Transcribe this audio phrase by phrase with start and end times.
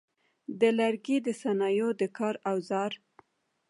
[0.59, 2.91] د لرګي د صنایعو د کار اوزار: